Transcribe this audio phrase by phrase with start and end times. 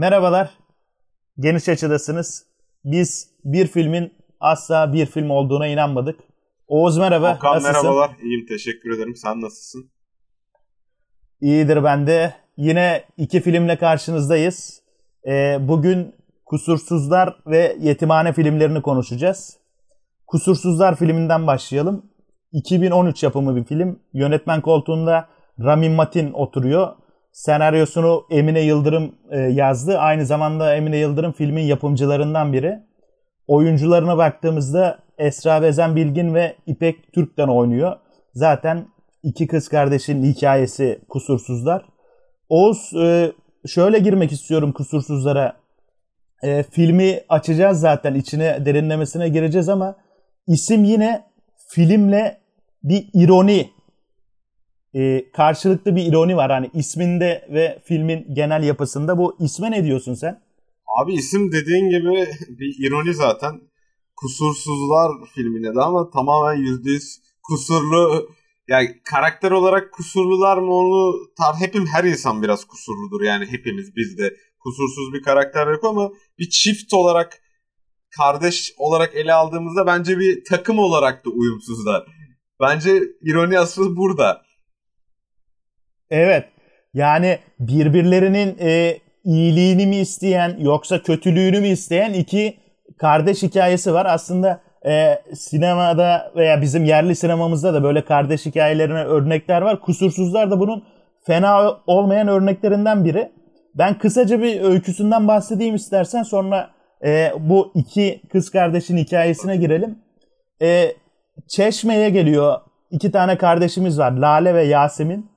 [0.00, 0.50] Merhabalar.
[1.38, 2.46] Geniş açıdasınız.
[2.84, 6.20] Biz bir filmin asla bir film olduğuna inanmadık.
[6.68, 7.34] Oğuz merhaba.
[7.36, 7.72] Okan nasılsın?
[7.72, 8.10] merhabalar.
[8.22, 9.16] İyiyim teşekkür ederim.
[9.16, 9.90] Sen nasılsın?
[11.40, 12.34] İyidir ben de.
[12.56, 14.82] Yine iki filmle karşınızdayız.
[15.26, 16.14] Ee, bugün
[16.46, 19.56] Kusursuzlar ve Yetimhane filmlerini konuşacağız.
[20.26, 22.12] Kusursuzlar filminden başlayalım.
[22.52, 23.98] 2013 yapımı bir film.
[24.12, 25.28] Yönetmen koltuğunda
[25.58, 26.96] Ramin Matin oturuyor.
[27.32, 29.98] Senaryosunu Emine Yıldırım e, yazdı.
[29.98, 32.78] Aynı zamanda Emine Yıldırım filmin yapımcılarından biri.
[33.46, 37.96] Oyuncularına baktığımızda Esra Bezen Bilgin ve İpek Türk'ten oynuyor.
[38.34, 38.86] Zaten
[39.22, 41.84] iki kız kardeşin hikayesi Kusursuzlar.
[42.48, 43.32] Oğuz e,
[43.66, 45.56] şöyle girmek istiyorum Kusursuzlara.
[46.42, 49.96] E, filmi açacağız zaten içine derinlemesine gireceğiz ama
[50.46, 51.24] isim yine
[51.68, 52.40] filmle
[52.82, 53.70] bir ironi
[54.94, 60.14] e, karşılıklı bir ironi var hani isminde ve filmin genel yapısında bu isme ne diyorsun
[60.14, 60.40] sen?
[61.00, 63.60] Abi isim dediğin gibi bir ironi zaten.
[64.16, 68.28] Kusursuzlar filmine de ama tamamen yüzde yüz kusurlu
[68.68, 74.18] yani karakter olarak kusurlular mı onu tar hepim her insan biraz kusurludur yani hepimiz biz
[74.18, 77.42] de kusursuz bir karakter yok ama bir çift olarak
[78.16, 82.06] kardeş olarak ele aldığımızda bence bir takım olarak da uyumsuzlar.
[82.60, 84.42] Bence ironi asıl burada.
[86.10, 86.44] Evet.
[86.94, 92.56] Yani birbirlerinin e, iyiliğini mi isteyen yoksa kötülüğünü mü isteyen iki
[92.98, 94.06] kardeş hikayesi var.
[94.06, 99.80] Aslında e, sinemada veya bizim yerli sinemamızda da böyle kardeş hikayelerine örnekler var.
[99.80, 100.84] Kusursuzlar da bunun
[101.26, 103.32] fena olmayan örneklerinden biri.
[103.74, 106.70] Ben kısaca bir öyküsünden bahsedeyim istersen sonra
[107.04, 109.98] e, bu iki kız kardeşin hikayesine girelim.
[110.62, 110.92] E,
[111.48, 112.60] Çeşme'ye geliyor.
[112.90, 114.12] iki tane kardeşimiz var.
[114.12, 115.29] Lale ve Yasemin.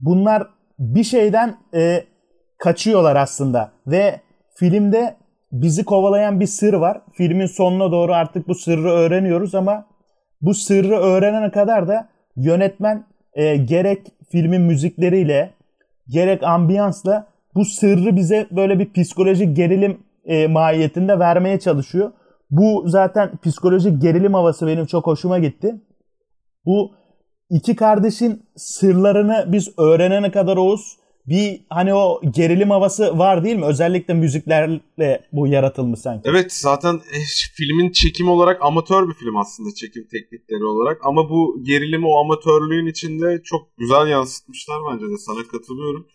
[0.00, 0.46] Bunlar
[0.78, 2.04] bir şeyden e,
[2.58, 4.20] kaçıyorlar aslında ve
[4.54, 5.16] filmde
[5.52, 7.00] bizi kovalayan bir sır var.
[7.12, 9.86] Filmin sonuna doğru artık bu sırrı öğreniyoruz ama
[10.40, 15.50] bu sırrı öğrenene kadar da yönetmen e, gerek filmin müzikleriyle
[16.08, 22.12] gerek ambiyansla bu sırrı bize böyle bir psikolojik gerilim e, mahiyetinde vermeye çalışıyor.
[22.50, 25.74] Bu zaten psikolojik gerilim havası benim çok hoşuma gitti.
[26.66, 26.92] Bu
[27.50, 30.96] iki kardeşin sırlarını biz öğrenene kadar Oğuz
[31.26, 33.64] bir hani o gerilim havası var değil mi?
[33.64, 36.22] Özellikle müziklerle bu yaratılmış sanki.
[36.30, 37.18] Evet zaten e,
[37.54, 42.86] filmin çekim olarak amatör bir film aslında çekim teknikleri olarak ama bu gerilimi o amatörlüğün
[42.86, 46.06] içinde çok güzel yansıtmışlar bence de sana katılıyorum.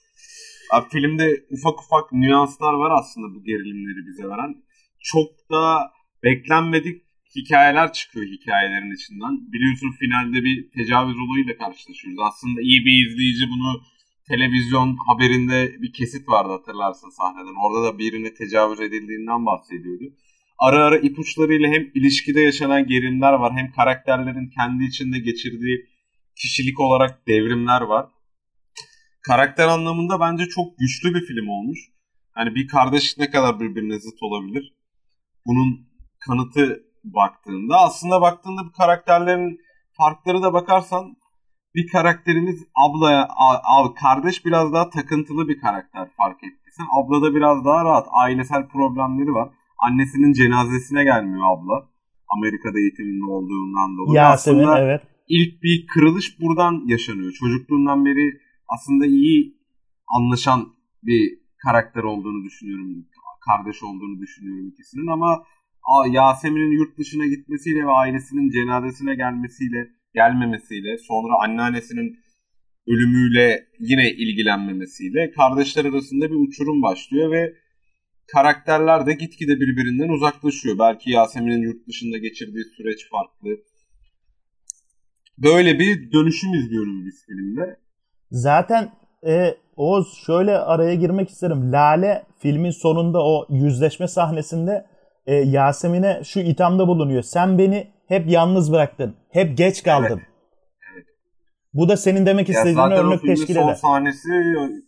[0.74, 4.64] Abi, filmde ufak ufak nüanslar var aslında bu gerilimleri bize veren.
[5.00, 5.92] Çok da
[6.24, 9.52] beklenmedik hikayeler çıkıyor hikayelerin içinden.
[9.54, 12.20] Biliyorsun finalde bir tecavüz olayıyla karşılaşıyoruz.
[12.30, 13.82] Aslında iyi bir izleyici bunu
[14.28, 17.56] televizyon haberinde bir kesit vardı hatırlarsın sahneden.
[17.64, 20.06] Orada da birine tecavüz edildiğinden bahsediyordu.
[20.60, 25.86] Ara ara ipuçlarıyla hem ilişkide yaşanan gerilimler var hem karakterlerin kendi içinde geçirdiği
[26.36, 28.06] kişilik olarak devrimler var.
[29.28, 31.80] Karakter anlamında bence çok güçlü bir film olmuş.
[32.32, 34.74] Hani bir kardeş ne kadar birbirine zıt olabilir?
[35.46, 39.60] Bunun kanıtı baktığında aslında baktığında bu karakterlerin
[39.98, 41.16] farkları da bakarsan
[41.76, 43.28] bir karakterimiz ablaya
[43.78, 46.86] abi kardeş biraz daha takıntılı bir karakter fark ettiysen.
[47.00, 48.08] Ablada biraz daha rahat.
[48.12, 49.50] Ailesel problemleri var.
[49.78, 51.90] Annesinin cenazesine gelmiyor abla.
[52.38, 54.16] Amerika'da eğitiminde olduğundan dolayı.
[54.16, 55.02] Yasemin aslında evet.
[55.28, 57.32] İlk bir kırılış buradan yaşanıyor.
[57.32, 59.58] Çocukluğundan beri aslında iyi
[60.08, 60.68] anlaşan
[61.04, 63.06] bir karakter olduğunu düşünüyorum.
[63.48, 65.44] Kardeş olduğunu düşünüyorum ikisinin ama
[66.12, 72.20] Yasemin'in yurt dışına gitmesiyle ve ailesinin cenazesine gelmesiyle gelmemesiyle sonra anneannesinin
[72.88, 77.54] ölümüyle yine ilgilenmemesiyle kardeşler arasında bir uçurum başlıyor ve
[78.34, 80.80] karakterler de gitgide birbirinden uzaklaşıyor.
[80.80, 83.50] Belki Yasemin'in yurt dışında geçirdiği süreç farklı.
[85.38, 87.80] Böyle bir dönüşüm izliyoruz biz filmde.
[88.32, 88.92] Zaten
[89.28, 91.72] e, Oğuz şöyle araya girmek isterim.
[91.72, 94.86] Lale filmin sonunda o yüzleşme sahnesinde
[95.30, 97.24] e, Yasemin'e şu ithamda bulunuyor.
[97.24, 99.16] Sen beni hep yalnız bıraktın.
[99.30, 100.22] Hep geç kaldın.
[100.94, 101.06] Evet.
[101.74, 103.76] Bu da senin demek istediğin örnek teşkil eder.
[103.76, 104.30] son sahnesi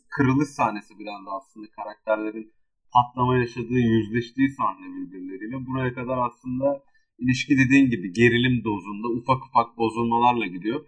[0.09, 2.53] kırılış sahnesi biraz da aslında karakterlerin
[2.93, 5.67] patlama yaşadığı, yüzleştiği sahne birbirleriyle.
[5.67, 6.83] Buraya kadar aslında
[7.19, 10.85] ilişki dediğin gibi gerilim dozunda ufak ufak bozulmalarla gidiyor.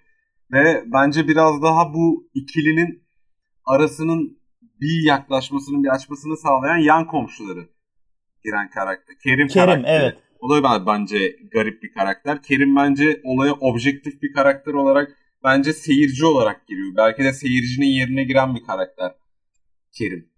[0.51, 3.03] Ve bence biraz daha bu ikilinin
[3.65, 4.38] arasının
[4.81, 7.72] bir yaklaşmasının, bir açmasını sağlayan yan komşuları
[8.44, 9.16] giren karakter.
[9.24, 9.95] Kerim, Kerim karakteri.
[9.95, 10.18] evet.
[10.40, 12.44] O da bence garip bir karakter.
[12.44, 16.95] Kerim bence olaya objektif bir karakter olarak bence seyirci olarak giriyor.
[16.98, 19.12] Belki de seyircinin yerine giren bir karakter
[19.92, 20.30] Kerim.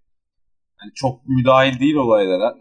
[0.75, 2.55] hani çok müdahil değil olaylara.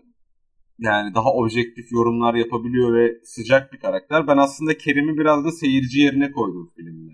[0.79, 4.27] Yani daha objektif yorumlar yapabiliyor ve sıcak bir karakter.
[4.27, 7.13] Ben aslında Kerim'i biraz da seyirci yerine koydum filmde.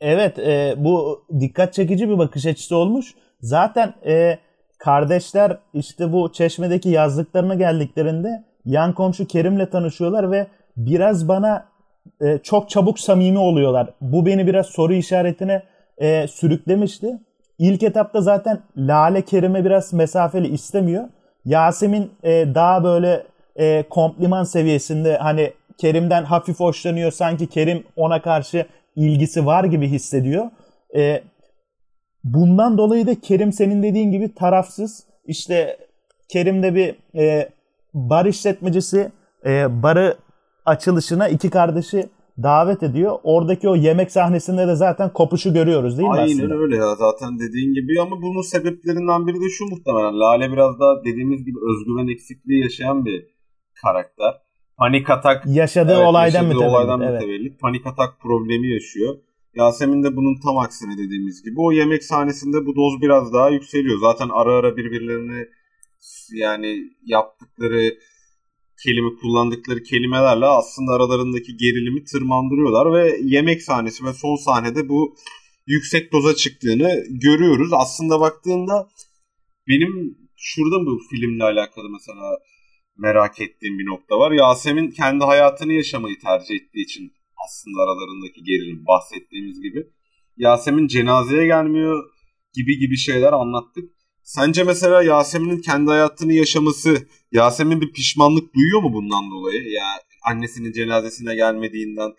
[0.00, 3.14] Evet e, bu dikkat çekici bir bakış açısı olmuş.
[3.40, 4.38] Zaten e,
[4.78, 10.46] kardeşler işte bu çeşmedeki yazlıklarına geldiklerinde yan komşu Kerim'le tanışıyorlar ve
[10.76, 11.64] biraz bana
[12.20, 13.90] e, çok çabuk samimi oluyorlar.
[14.00, 15.62] Bu beni biraz soru işaretine
[15.98, 17.18] e, sürüklemişti.
[17.58, 21.04] İlk etapta zaten Lale Kerim'e biraz mesafeli istemiyor.
[21.44, 23.26] Yasemin e, daha böyle
[23.56, 27.12] e, kompliman seviyesinde hani Kerim'den hafif hoşlanıyor.
[27.12, 28.66] Sanki Kerim ona karşı
[28.96, 30.50] ilgisi var gibi hissediyor.
[30.96, 31.22] E,
[32.34, 35.04] bundan dolayı da Kerim senin dediğin gibi tarafsız.
[35.26, 35.76] İşte
[36.28, 37.48] Kerim de bir e,
[37.94, 39.12] bar işletmecisi
[39.46, 40.16] e, barı
[40.66, 42.08] açılışına iki kardeşi
[42.42, 43.18] davet ediyor.
[43.22, 46.54] Oradaki o yemek sahnesinde de zaten kopuşu görüyoruz değil mi Aynen aslında?
[46.54, 50.20] öyle ya zaten dediğin gibi ama bunun sebeplerinden biri de şu muhtemelen.
[50.20, 53.26] Lale biraz daha dediğimiz gibi özgüven eksikliği yaşayan bir
[53.82, 54.34] karakter.
[54.78, 56.74] Panik atak Yaşadığı evet, olaydan yaşadığı mütevellit.
[56.74, 57.20] olaydan evet.
[57.20, 59.14] mütevellit panik atak problemi yaşıyor.
[59.54, 63.98] Yasemin de bunun tam aksine dediğimiz gibi o yemek sahnesinde bu doz biraz daha yükseliyor.
[64.00, 65.46] Zaten ara ara birbirlerini
[66.32, 67.98] yani yaptıkları
[68.84, 75.16] kelime kullandıkları kelimelerle aslında aralarındaki gerilimi tırmandırıyorlar ve yemek sahnesi ve son sahnede bu
[75.66, 77.68] yüksek doza çıktığını görüyoruz.
[77.72, 78.88] Aslında baktığında
[79.68, 82.38] benim şurada bu filmle alakalı mesela
[82.96, 84.32] merak ettiğim bir nokta var.
[84.32, 87.12] Yasemin kendi hayatını yaşamayı tercih ettiği için
[87.48, 89.86] aslında aralarındaki gerilim bahsettiğimiz gibi.
[90.36, 92.04] Yasemin cenazeye gelmiyor
[92.52, 93.84] gibi gibi şeyler anlattık.
[94.22, 99.62] Sence mesela Yasemin'in kendi hayatını yaşaması, Yasemin bir pişmanlık duyuyor mu bundan dolayı?
[99.70, 99.84] Ya
[100.30, 102.10] annesinin cenazesine gelmediğinden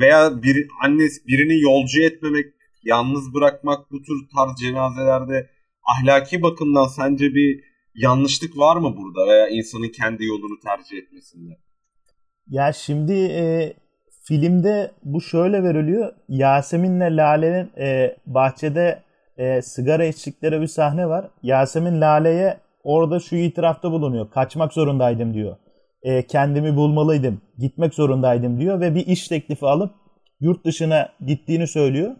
[0.00, 2.46] veya bir annesi birini yolcu etmemek,
[2.84, 5.50] yalnız bırakmak bu tür tarz cenazelerde
[5.84, 7.64] ahlaki bakımdan sence bir
[7.94, 11.52] yanlışlık var mı burada veya insanın kendi yolunu tercih etmesinde?
[12.46, 13.74] Ya şimdi e,
[14.28, 16.12] filmde bu şöyle veriliyor.
[16.28, 18.98] Yasemin'le Lale'nin e, bahçede
[19.38, 21.26] e, sigara içtikleri bir sahne var.
[21.42, 24.30] Yasemin Lale'ye orada şu itirafta bulunuyor.
[24.30, 25.56] Kaçmak zorundaydım diyor.
[26.02, 27.40] E, kendimi bulmalıydım.
[27.58, 29.90] Gitmek zorundaydım diyor ve bir iş teklifi alıp
[30.40, 32.16] yurt dışına gittiğini söylüyor.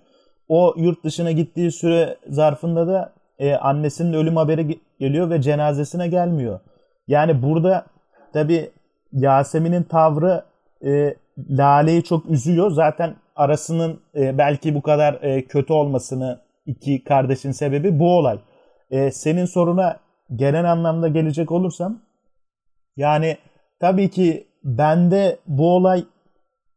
[0.49, 6.09] O yurt dışına gittiği süre zarfında da e, annesinin ölüm haberi ge- geliyor ve cenazesine
[6.09, 6.61] gelmiyor.
[7.09, 7.87] Yani burada
[8.33, 8.71] tabi
[9.13, 10.45] Yasemin'in tavrı
[10.85, 11.15] e,
[11.51, 12.71] Lale'yi çok üzüyor.
[12.71, 18.39] Zaten arasının e, belki bu kadar e, kötü olmasını iki kardeşin sebebi bu olay.
[18.91, 19.97] E, senin soruna
[20.37, 21.99] genel anlamda gelecek olursam
[22.97, 23.37] yani
[23.81, 26.05] tabii ki bende bu olay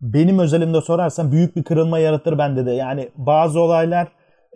[0.01, 2.71] benim özelimde sorarsan büyük bir kırılma yaratır bende de.
[2.71, 4.07] Yani bazı olaylar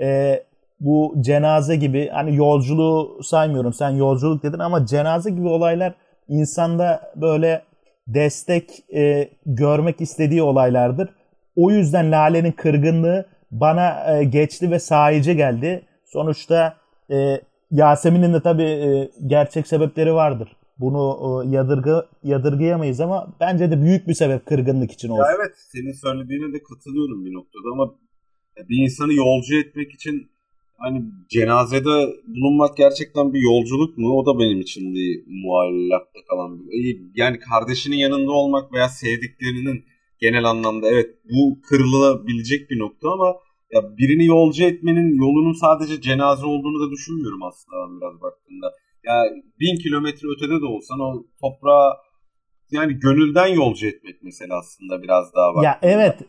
[0.02, 0.44] e,
[0.80, 5.96] bu cenaze gibi hani yolculuğu saymıyorum sen yolculuk dedin ama cenaze gibi olaylar
[6.28, 7.62] insanda böyle
[8.08, 11.10] destek e, görmek istediği olaylardır.
[11.56, 15.86] O yüzden Lale'nin kırgınlığı bana e, geçti ve sahici geldi.
[16.06, 16.78] Sonuçta
[17.12, 17.42] e,
[17.72, 20.56] Yasemin'in de tabii e, gerçek sebepleri vardır.
[20.80, 25.24] Bunu e, yadırgı yadırgayamayız ama bence de büyük bir sebep kırgınlık için olsun.
[25.24, 27.96] Ya evet senin söylediğine de katılıyorum bir noktada ama
[28.70, 30.32] bir insanı yolcu etmek için
[30.78, 34.20] hani cenazede bulunmak gerçekten bir yolculuk mu?
[34.20, 37.02] O da benim için bir muallakta kalan bir.
[37.16, 39.86] Yani kardeşinin yanında olmak veya sevdiklerinin
[40.22, 43.36] genel anlamda evet bu kırılabilecek bir nokta ama
[43.74, 48.74] ya birini yolcu etmenin yolunun sadece cenaze olduğunu da düşünmüyorum aslında ben biraz baktığımda.
[49.04, 49.14] Ya
[49.60, 51.98] bin kilometre ötede de olsan o toprağa
[52.72, 55.64] yani gönülden yolcu etmek mesela aslında biraz daha var.
[55.64, 56.22] Ya evet.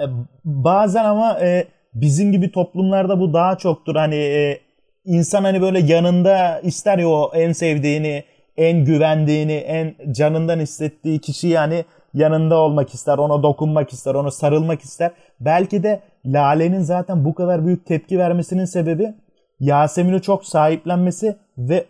[0.00, 0.04] E,
[0.44, 3.96] bazen ama e, bizim gibi toplumlarda bu daha çoktur.
[3.96, 4.60] Hani e,
[5.04, 8.24] insan hani böyle yanında ister ya o en sevdiğini,
[8.56, 11.84] en güvendiğini, en canından hissettiği kişi yani
[12.14, 15.10] yanında olmak ister, ona dokunmak ister, ona sarılmak ister.
[15.40, 19.14] Belki de Lale'nin zaten bu kadar büyük tepki vermesinin sebebi
[19.60, 21.84] Yasemin'i çok sahiplenmesi ve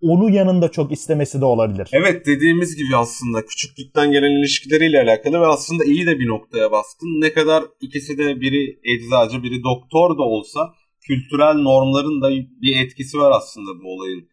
[0.00, 1.88] onu yanında çok istemesi de olabilir.
[1.92, 7.20] Evet dediğimiz gibi aslında küçüklükten gelen ilişkileriyle alakalı ve aslında iyi de bir noktaya bastın.
[7.20, 12.30] Ne kadar ikisi de biri eczacı biri doktor da olsa kültürel normların da
[12.62, 14.28] bir etkisi var aslında bu olayın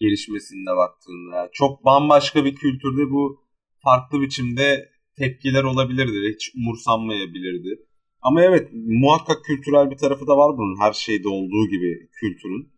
[0.00, 1.48] gelişmesinde baktığında.
[1.52, 3.40] Çok bambaşka bir kültürde bu
[3.84, 6.34] farklı biçimde tepkiler olabilirdi.
[6.34, 7.80] Hiç umursanmayabilirdi.
[8.22, 12.68] Ama evet muhakkak kültürel bir tarafı da var bunun her şeyde olduğu gibi kültürün.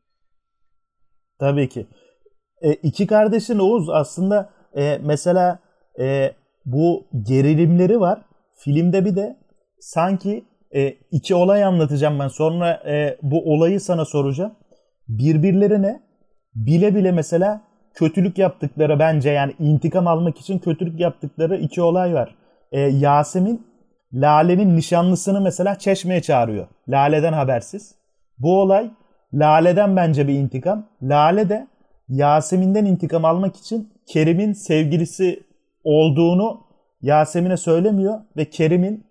[1.39, 1.87] Tabii ki.
[2.63, 5.59] E, iki kardeşin Oğuz aslında e, mesela
[6.01, 6.33] e,
[6.67, 8.23] bu gerilimleri var.
[8.59, 9.37] Filmde bir de
[9.81, 10.45] sanki
[10.75, 12.29] e, iki olay anlatacağım ben.
[12.29, 14.53] Sonra e, bu olayı sana soracağım.
[15.09, 16.03] Birbirlerine
[16.55, 17.63] bile bile mesela
[17.95, 22.35] kötülük yaptıkları bence yani intikam almak için kötülük yaptıkları iki olay var.
[22.73, 23.67] Ee, Yasemin
[24.13, 26.67] Lale'nin nişanlısını mesela Çeşme'ye çağırıyor.
[26.89, 27.95] Lale'den habersiz.
[28.39, 28.91] Bu olay
[29.35, 30.87] Lale'den bence bir intikam.
[31.03, 31.67] Lale de
[32.09, 35.43] Yasemin'den intikam almak için Kerim'in sevgilisi
[35.85, 36.61] olduğunu
[37.03, 39.07] Yasemin'e söylemiyor ve Kerim'in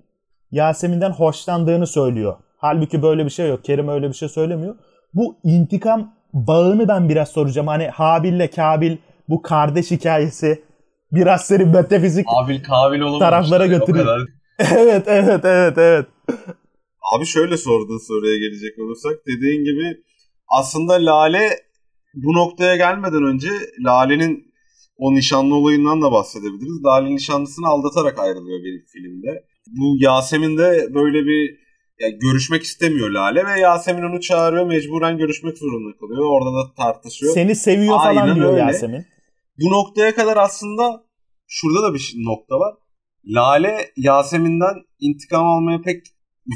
[0.52, 2.38] Yasemin'den hoşlandığını söylüyor.
[2.58, 3.64] Halbuki böyle bir şey yok.
[3.64, 4.76] Kerim öyle bir şey söylemiyor.
[5.14, 7.68] Bu intikam bağını ben biraz soracağım.
[7.68, 8.98] Hani Habil'le Kabil
[9.30, 10.64] bu kardeş hikayesi
[11.12, 13.20] biraz seni metafizik Abil kabil olamamış.
[13.20, 14.28] Taraflara götürüyor.
[14.60, 16.06] evet evet evet evet.
[17.16, 20.04] Abi şöyle sorduğun soruya gelecek olursak dediğin gibi
[20.48, 21.66] aslında Lale
[22.16, 24.56] bu noktaya gelmeden önce Lale'nin
[24.98, 26.84] o nişanlı olayından da bahsedebiliriz.
[26.86, 29.46] Lale nişanlısını aldatarak ayrılıyor benim filmde.
[29.68, 31.66] Bu Yasemin de böyle bir
[32.00, 36.26] ya görüşmek istemiyor Lale ve Yasemin onu çağırıyor mecburen görüşmek zorunda kalıyor.
[36.26, 37.34] Orada da tartışıyor.
[37.34, 38.62] Seni seviyor falan Aynen diyor öyle.
[38.62, 39.06] Yasemin.
[39.60, 41.04] Bu noktaya kadar aslında
[41.48, 42.74] şurada da bir nokta var.
[43.26, 46.06] Lale Yasemin'den intikam almaya pek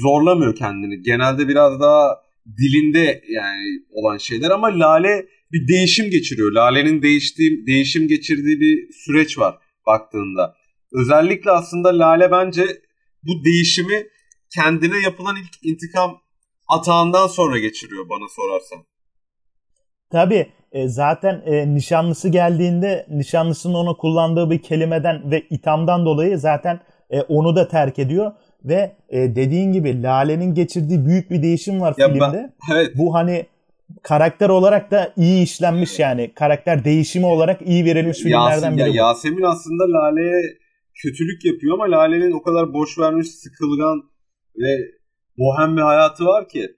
[0.01, 1.01] zorlamıyor kendini.
[1.01, 2.21] Genelde biraz daha
[2.57, 6.51] dilinde yani olan şeyler ama Lale bir değişim geçiriyor.
[6.51, 10.55] Lale'nin değiştiği, değişim geçirdiği bir süreç var baktığında.
[10.93, 12.63] Özellikle aslında Lale bence
[13.23, 14.03] bu değişimi
[14.55, 16.21] kendine yapılan ilk intikam
[16.67, 18.79] atağından sonra geçiriyor bana sorarsan.
[20.11, 26.79] Tabii e, zaten e, nişanlısı geldiğinde nişanlısının ona kullandığı bir kelimeden ve ithamdan dolayı zaten
[27.09, 28.31] e, onu da terk ediyor
[28.63, 32.53] ve e, dediğin gibi Lale'nin geçirdiği büyük bir değişim var Ya ben- filmde.
[32.73, 33.45] Evet Bu hani
[34.03, 38.95] karakter olarak da iyi işlenmiş yani karakter değişimi olarak iyi verilmiş filmlerden ya biri bu.
[38.95, 40.41] Yasemin aslında Lale'ye
[41.03, 44.01] kötülük yapıyor ama Lale'nin o kadar boş vermiş, sıkılgan
[44.57, 44.71] ve
[45.37, 46.75] bohem bir hayatı var ki.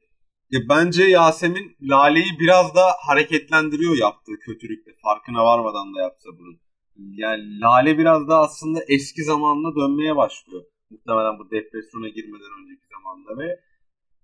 [0.52, 4.92] Ya bence Yasemin Lale'yi biraz da hareketlendiriyor yaptığı kötülükle.
[5.04, 6.60] Farkına varmadan da yapsa bunun.
[6.98, 10.64] Yani Lale biraz da aslında eski zamanına dönmeye başlıyor.
[10.90, 13.60] Muhtemelen bu depresyona girmeden önceki zamanda ve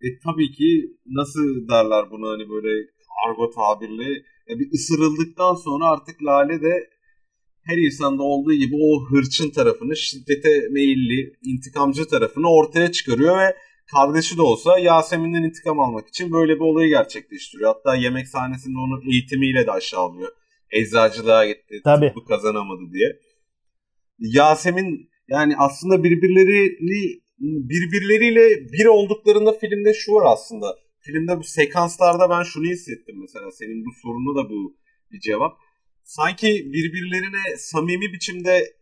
[0.02, 2.88] e, tabii ki nasıl derler bunu hani böyle
[3.28, 4.10] argo tabirle
[4.48, 6.90] ya bir ısırıldıktan sonra artık Lale de
[7.64, 13.56] her insanda olduğu gibi o hırçın tarafını, şiddete meyilli, intikamcı tarafını ortaya çıkarıyor ve
[13.96, 17.74] kardeşi de olsa Yasemin'den intikam almak için böyle bir olayı gerçekleştiriyor.
[17.74, 20.32] Hatta yemek sahnesinde onu eğitimiyle de aşağılıyor.
[20.72, 22.10] Eczacılığa gitti, Tabii.
[22.10, 23.20] tıbbı kazanamadı diye.
[24.20, 30.76] Yasemin yani aslında birbirlerini birbirleriyle bir olduklarında filmde şu var aslında.
[31.00, 33.52] Filmde bu sekanslarda ben şunu hissettim mesela.
[33.52, 34.76] Senin bu sorunu da bu
[35.12, 35.58] bir cevap.
[36.04, 38.74] Sanki birbirlerine samimi biçimde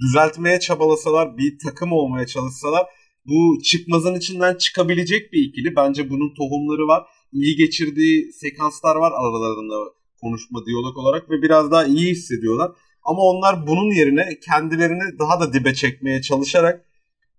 [0.00, 2.86] düzeltmeye çabalasalar, bir takım olmaya çalışsalar
[3.26, 5.76] bu çıkmazın içinden çıkabilecek bir ikili.
[5.76, 7.06] Bence bunun tohumları var.
[7.32, 12.72] İyi geçirdiği sekanslar var aralarında konuşma, diyalog olarak ve biraz daha iyi hissediyorlar.
[13.02, 16.84] Ama onlar bunun yerine kendilerini daha da dibe çekmeye çalışarak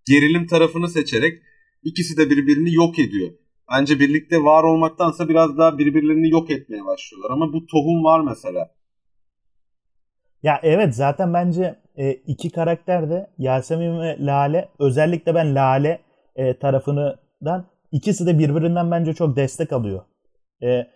[0.09, 1.41] gerilim tarafını seçerek
[1.83, 3.29] ikisi de birbirini yok ediyor.
[3.71, 7.31] Bence birlikte var olmaktansa biraz daha birbirlerini yok etmeye başlıyorlar.
[7.31, 8.71] Ama bu tohum var mesela.
[10.43, 15.99] Ya evet zaten bence e, iki karakter de Yasemin ve Lale özellikle ben Lale
[16.35, 20.01] e, tarafından ikisi de birbirinden bence çok destek alıyor.
[20.63, 20.87] E,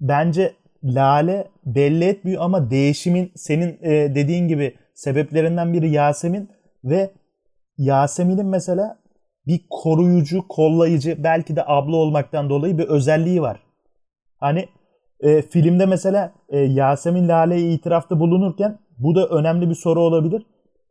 [0.00, 3.78] bence Lale belli etmiyor ama değişimin senin
[4.14, 6.50] dediğin gibi sebeplerinden biri Yasemin
[6.84, 7.10] ve
[7.78, 8.98] Yasemin'in mesela
[9.46, 13.60] bir koruyucu, kollayıcı belki de abla olmaktan dolayı bir özelliği var.
[14.36, 14.68] Hani
[15.20, 20.42] e, filmde mesela e, Yasemin Lale'ye itirafta bulunurken bu da önemli bir soru olabilir.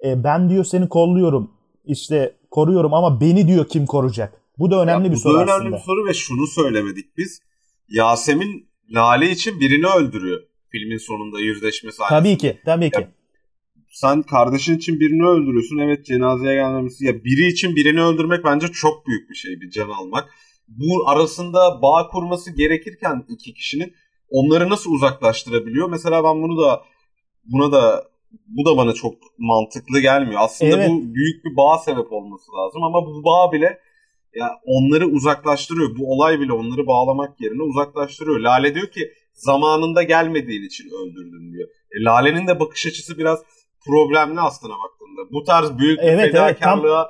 [0.06, 1.52] E, ben diyor seni kolluyorum,
[1.86, 4.42] işte koruyorum ama beni diyor kim koruyacak?
[4.60, 5.76] Bu da önemli Ya bir bu soru da önemli aslında.
[5.76, 7.40] bir soru ve şunu söylemedik biz.
[7.90, 10.40] Yasemin Lale için birini öldürüyor
[10.70, 12.20] filmin sonunda yüzleşme sahnesinde.
[12.20, 13.02] Tabii ki, tabii ki.
[13.02, 13.08] Ya,
[14.02, 15.78] Sen kardeşin için birini öldürüyorsun.
[15.78, 17.06] Evet cenazeye gelmemesi.
[17.06, 20.30] Ya biri için birini öldürmek bence çok büyük bir şey bir can almak.
[20.68, 23.94] Bu arasında bağ kurması gerekirken iki kişinin
[24.30, 25.90] onları nasıl uzaklaştırabiliyor?
[25.90, 26.82] Mesela ben bunu da
[27.46, 28.08] buna da
[28.48, 30.42] bu da bana çok mantıklı gelmiyor.
[30.44, 30.90] Aslında Evet.
[30.90, 33.80] bu büyük bir bağ sebep olması lazım ama bu bağ bile
[34.36, 35.98] ya onları uzaklaştırıyor.
[36.00, 38.40] Bu olay bile onları bağlamak yerine uzaklaştırıyor.
[38.40, 41.70] Lale diyor ki zamanında gelmediğin için öldürdün diyor.
[41.92, 43.40] E, Lale'nin de bakış açısı biraz
[43.88, 45.34] problemli aslına baktığında.
[45.34, 47.08] Bu tarz büyük bir Evet, evet, tam- fedakarlığa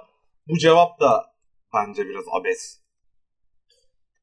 [0.47, 1.25] bu cevap da
[1.73, 2.79] bence biraz abes.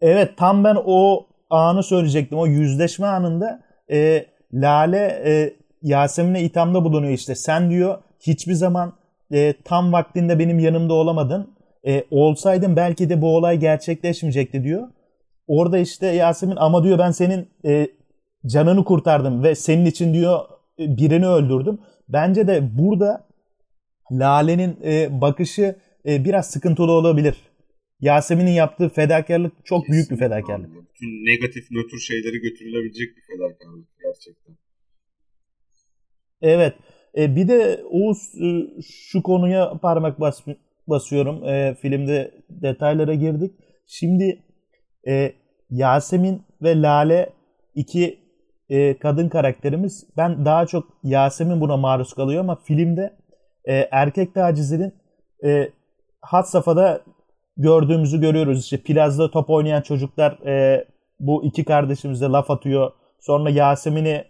[0.00, 2.38] Evet tam ben o anı söyleyecektim.
[2.38, 7.34] O yüzleşme anında e, Lale e, Yasemin'e ithamda bulunuyor işte.
[7.34, 8.92] Sen diyor hiçbir zaman
[9.32, 11.54] e, tam vaktinde benim yanımda olamadın.
[11.86, 14.88] E, olsaydın belki de bu olay gerçekleşmeyecekti diyor.
[15.46, 17.88] Orada işte Yasemin ama diyor ben senin e,
[18.46, 20.40] canını kurtardım ve senin için diyor
[20.78, 21.78] e, birini öldürdüm.
[22.08, 23.26] Bence de burada
[24.12, 27.36] Lale'nin e, bakışı e, biraz sıkıntılı olabilir.
[28.00, 30.70] Yasemin'in yaptığı fedakarlık çok Kesinlikle büyük bir fedakarlık.
[30.70, 30.86] Abi.
[30.94, 34.56] Bütün negatif, nötr şeyleri götürülebilecek bir fedakarlık gerçekten.
[36.42, 36.74] Evet.
[37.16, 40.40] E, bir de Oğuz e, şu konuya parmak bas,
[40.86, 41.48] basıyorum.
[41.48, 43.54] E, filmde detaylara girdik.
[43.86, 44.42] Şimdi
[45.08, 45.32] e,
[45.70, 47.32] Yasemin ve Lale
[47.74, 48.23] iki
[48.68, 50.06] e, kadın karakterimiz.
[50.16, 53.16] Ben daha çok Yasemin buna maruz kalıyor ama filmde
[53.64, 54.94] e, erkek tacizinin
[55.44, 55.70] e,
[56.20, 57.00] hat safhada
[57.56, 58.60] gördüğümüzzü görüyoruz.
[58.64, 60.84] İşte plazda top oynayan çocuklar e,
[61.20, 62.92] bu iki kardeşimize laf atıyor.
[63.20, 64.24] Sonra Yasemin'i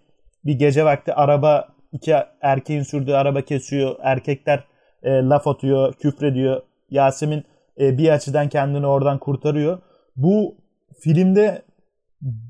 [0.45, 3.97] bir gece vakti araba iki erkeğin sürdüğü araba kesiyor.
[4.03, 4.65] Erkekler
[5.03, 6.63] e, laf atıyor, küfrediyor.
[6.91, 7.45] Yasemin
[7.81, 9.79] e, bir açıdan kendini oradan kurtarıyor.
[10.17, 10.55] Bu
[11.01, 11.63] filmde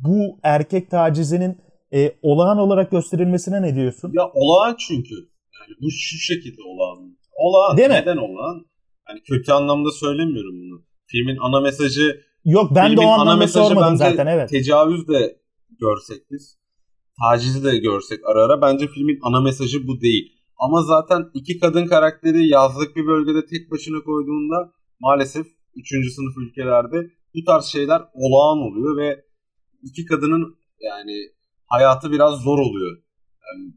[0.04, 1.63] bu erkek tacizinin
[1.94, 4.12] e, olağan olarak gösterilmesine ne diyorsun?
[4.14, 5.14] Ya olağan çünkü.
[5.60, 7.16] Yani bu şu şekilde olağan.
[7.32, 7.76] Olağan.
[7.76, 7.94] Değil mi?
[7.94, 8.66] Neden olağan?
[9.08, 10.84] Yani kötü anlamda söylemiyorum bunu.
[11.06, 14.48] Filmin ana mesajı Yok ben de o anlamda sormadım zaten evet.
[14.50, 15.36] Tecavüz de
[15.80, 16.58] görsek biz.
[17.22, 20.32] Tacizi de görsek ara ara bence filmin ana mesajı bu değil.
[20.58, 25.46] Ama zaten iki kadın karakteri yazlık bir bölgede tek başına koyduğunda maalesef
[25.76, 25.88] 3.
[25.88, 26.96] sınıf ülkelerde
[27.34, 29.24] bu tarz şeyler olağan oluyor ve
[29.82, 31.34] iki kadının yani
[31.74, 32.96] hayatı biraz zor oluyor.
[33.46, 33.72] Yani...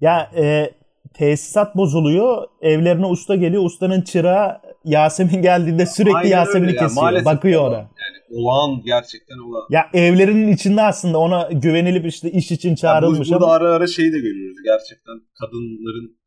[0.00, 0.74] Ya e,
[1.14, 2.46] tesisat bozuluyor.
[2.60, 3.64] Evlerine usta geliyor.
[3.64, 6.78] Ustanın çırağı Yasemin geldiğinde sürekli Aynen Yasemin'i yani.
[6.78, 7.02] kesiyor.
[7.02, 7.76] Maalesef Bakıyor ona.
[7.76, 9.66] Yani olağan gerçekten olağan.
[9.70, 13.30] Ya evlerinin içinde aslında ona güvenilip işte iş için çağrılmış.
[13.30, 13.54] Ya burada ama...
[13.54, 14.56] ara ara şeyi de görüyoruz.
[14.64, 16.18] Gerçekten kadınların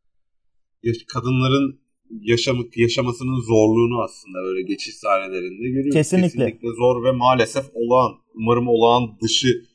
[1.13, 1.81] kadınların
[2.21, 5.93] yaşam, yaşamasının zorluğunu aslında böyle geçiş sahnelerinde görüyoruz.
[5.93, 6.29] Kesinlikle.
[6.29, 8.11] Kesinlikle zor ve maalesef olağan.
[8.35, 9.65] Umarım olağan dışı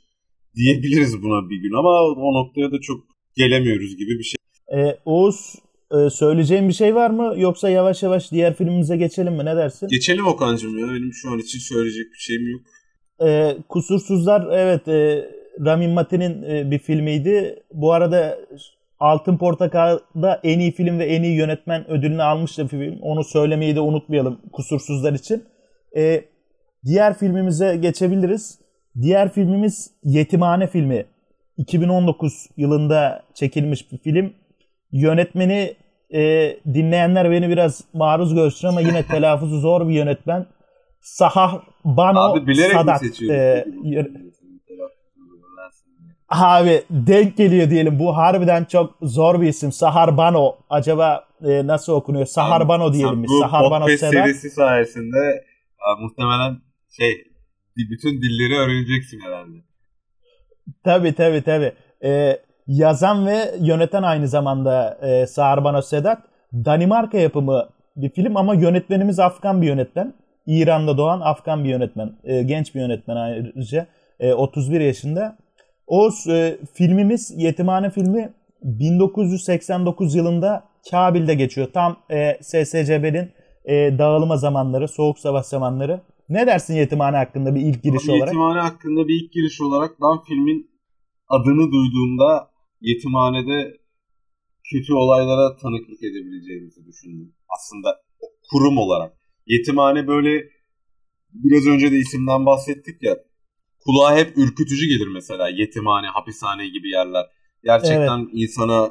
[0.56, 3.04] diyebiliriz buna bir gün ama o noktaya da çok
[3.36, 4.36] gelemiyoruz gibi bir şey.
[4.76, 5.54] Ee, Oğuz
[5.90, 7.34] e, söyleyeceğin bir şey var mı?
[7.36, 9.44] Yoksa yavaş yavaş diğer filmimize geçelim mi?
[9.44, 9.88] Ne dersin?
[9.88, 10.86] Geçelim Okan'cığım ya.
[10.86, 12.60] Benim şu an için söyleyecek bir şeyim yok.
[13.24, 15.30] Ee, Kusursuzlar evet e,
[15.64, 17.62] Ramin Mati'nin e, bir filmiydi.
[17.72, 18.38] Bu arada
[19.00, 22.98] Altın Portakal'da en iyi film ve en iyi yönetmen ödülünü almıştı bir film.
[23.00, 25.44] Onu söylemeyi de unutmayalım Kusursuzlar için.
[25.96, 26.24] Ee,
[26.86, 28.58] diğer filmimize geçebiliriz.
[29.02, 31.06] Diğer filmimiz Yetimhane filmi.
[31.56, 34.32] 2019 yılında çekilmiş bir film.
[34.92, 35.74] Yönetmeni
[36.14, 36.20] e,
[36.74, 40.46] dinleyenler beni biraz maruz görsün ama yine telaffuzu zor bir yönetmen.
[41.00, 43.02] Sahar Bano Abi bilerek Sadat.
[43.02, 43.40] mi seçiyorsun?
[43.40, 43.64] E,
[46.28, 47.98] Abi denk geliyor diyelim.
[47.98, 49.72] Bu harbiden çok zor bir isim.
[49.72, 50.56] Sahar Bano.
[50.70, 52.26] Acaba e, nasıl okunuyor?
[52.26, 53.30] Sahar Abi, Bano diyelim biz.
[53.40, 54.12] Sahar Bano Sedat.
[54.12, 55.44] serisi sayesinde
[55.78, 56.56] a, muhtemelen
[57.00, 57.24] şey
[57.76, 59.56] bütün dilleri öğreneceksin herhalde.
[60.84, 61.72] Tabi tabi tabi.
[62.04, 66.18] Ee, yazan ve yöneten aynı zamanda e, Sahar Bano Sedat.
[66.52, 70.14] Danimarka yapımı bir film ama yönetmenimiz Afgan bir yönetmen.
[70.46, 72.12] İran'da doğan Afgan bir yönetmen.
[72.24, 73.86] E, genç bir yönetmen ayrıca.
[74.20, 75.38] E, 31 yaşında.
[75.86, 81.68] O e, filmimiz Yetimhane filmi 1989 yılında Kabil'de geçiyor.
[81.74, 83.32] Tam e, SSCB'nin
[83.64, 86.00] e, dağılma zamanları, soğuk savaş zamanları.
[86.28, 88.26] Ne dersin Yetimhane hakkında bir ilk giriş Abi, olarak?
[88.26, 90.70] Yetimhane hakkında bir ilk giriş olarak ben filmin
[91.28, 93.80] adını duyduğumda yetimhanede
[94.70, 97.34] kötü olaylara tanıklık edebileceğimizi düşündüm.
[97.48, 98.02] Aslında
[98.50, 99.12] kurum olarak.
[99.46, 100.44] Yetimhane böyle
[101.32, 103.16] biraz önce de isimden bahsettik ya
[103.84, 107.24] kulağa hep ürkütücü gelir mesela yetimhane, hapishane gibi yerler.
[107.64, 108.28] Gerçekten evet.
[108.32, 108.90] insana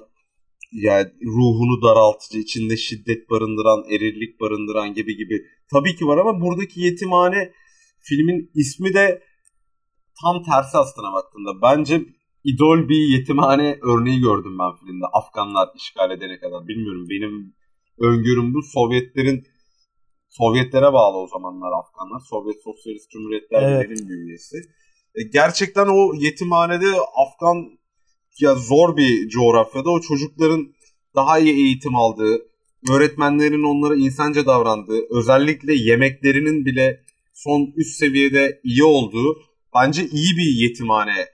[0.72, 5.46] yani ruhunu daraltıcı, içinde şiddet barındıran, erillik barındıran gibi gibi.
[5.74, 7.52] Tabii ki var ama buradaki yetimhane
[8.00, 9.24] filmin ismi de
[10.22, 11.62] tam tersi aslına baktığında.
[11.62, 12.02] Bence
[12.44, 15.06] idol bir yetimhane örneği gördüm ben filmde.
[15.14, 16.68] Afganlar işgal edene kadar.
[16.68, 17.54] Bilmiyorum benim
[18.00, 18.62] öngörüm bu.
[18.62, 19.44] Sovyetlerin
[20.30, 22.20] Sovyetlere bağlı o zamanlar Afganlar.
[22.20, 23.90] Sovyet Sosyalist Cumhuriyetler evet.
[23.90, 24.58] Birliği'nin üyesi.
[25.16, 26.92] E, gerçekten o yetimhanede
[27.26, 27.80] Afgan
[28.40, 30.74] ya zor bir coğrafyada o çocukların
[31.16, 32.48] daha iyi eğitim aldığı,
[32.92, 39.38] öğretmenlerin onlara insanca davrandığı, özellikle yemeklerinin bile son üst seviyede iyi olduğu
[39.76, 41.26] bence iyi bir yetimhane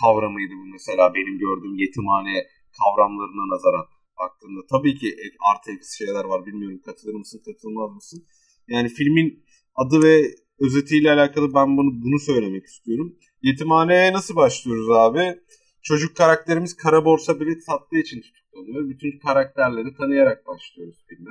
[0.00, 2.46] kavramıydı bu mesela benim gördüğüm yetimhane
[2.78, 3.86] kavramlarına nazaran
[4.18, 4.60] baktığında.
[4.70, 5.16] Tabii ki
[5.52, 8.26] artı eksi şeyler var bilmiyorum katılır mısın katılmaz mısın?
[8.68, 10.22] Yani filmin adı ve
[10.60, 13.16] özetiyle alakalı ben bunu bunu söylemek istiyorum.
[13.42, 15.40] Yetimhaneye nasıl başlıyoruz abi?
[15.82, 18.45] Çocuk karakterimiz kara borsa bilet sattığı için tutuklanıyor.
[18.88, 21.30] Bütün karakterleri tanıyarak başlıyoruz filme.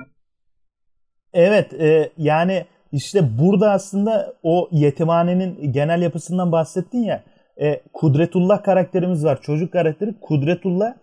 [1.32, 7.24] Evet e, yani işte burada aslında o yetimhanenin genel yapısından bahsettin ya.
[7.60, 9.42] e, Kudretullah karakterimiz var.
[9.42, 10.94] Çocuk karakteri Kudretullah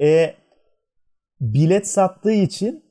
[0.00, 0.34] e,
[1.40, 2.84] bilet sattığı için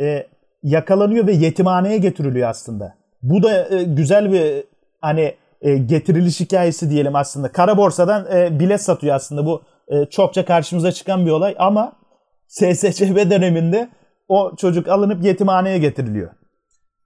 [0.00, 0.26] e,
[0.62, 2.94] yakalanıyor ve yetimhaneye getiriliyor aslında.
[3.22, 4.64] Bu da e, güzel bir
[5.00, 7.52] hani e, getiriliş hikayesi diyelim aslında.
[7.52, 9.46] Kara borsadan e, bilet satıyor aslında.
[9.46, 12.01] Bu e, çokça karşımıza çıkan bir olay ama
[12.52, 13.90] SSCB döneminde
[14.28, 16.30] o çocuk alınıp yetimhaneye getiriliyor.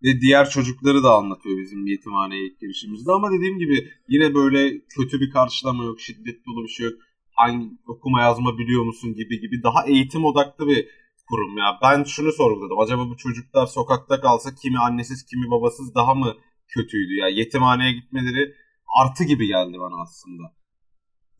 [0.04, 5.20] Ve diğer çocukları da anlatıyor bizim yetimhaneye ilk girişimizde ama dediğim gibi yine böyle kötü
[5.20, 6.94] bir karşılama yok, şiddet dolu bir şey yok.
[7.35, 10.88] Hangi okuma yazma biliyor musun gibi gibi daha eğitim odaklı bir
[11.28, 11.78] kurum ya.
[11.82, 12.78] Ben şunu sorguladım.
[12.80, 16.35] Acaba bu çocuklar sokakta kalsa kimi annesiz kimi babasız daha mı
[16.68, 17.28] kötüydü ya?
[17.28, 18.54] Yetimhaneye gitmeleri
[19.02, 20.42] artı gibi geldi bana aslında.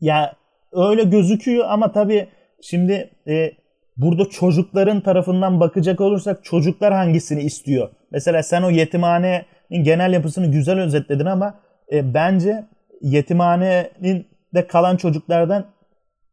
[0.01, 0.37] Ya
[0.71, 2.29] öyle gözüküyor ama tabii
[2.61, 3.51] şimdi e,
[3.97, 7.89] burada çocukların tarafından bakacak olursak çocuklar hangisini istiyor?
[8.11, 11.59] Mesela sen o yetimhanenin genel yapısını güzel özetledin ama
[11.91, 12.65] e, bence
[13.01, 15.65] yetimhanenin de kalan çocuklardan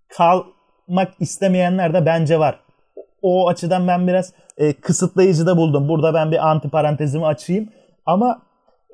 [0.08, 2.60] kalmak istemeyenler de bence var.
[3.22, 5.88] O açıdan ben biraz e, kısıtlayıcı da buldum.
[5.88, 7.68] Burada ben bir anti parantezimi açayım.
[8.06, 8.42] Ama